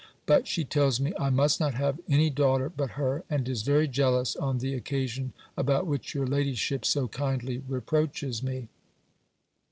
But 0.25 0.47
she 0.47 0.63
tells 0.65 0.99
me, 0.99 1.13
I 1.19 1.29
must 1.29 1.59
not 1.59 1.75
have 1.75 1.99
any 2.09 2.31
daughter 2.31 2.71
but 2.75 2.93
her, 2.97 3.23
and 3.29 3.47
is 3.47 3.61
very 3.61 3.87
jealous 3.87 4.35
on 4.35 4.57
the 4.57 4.73
occasion 4.73 5.31
about 5.55 5.85
which 5.85 6.15
your 6.15 6.25
ladyship 6.25 6.85
so 6.85 7.07
kindly 7.07 7.59
reproaches 7.67 8.41
me. 8.41 8.67